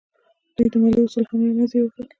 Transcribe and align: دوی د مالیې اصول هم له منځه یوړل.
دوی 0.55 0.67
د 0.73 0.75
مالیې 0.81 1.01
اصول 1.05 1.25
هم 1.29 1.39
له 1.49 1.53
منځه 1.57 1.75
یوړل. 1.77 2.05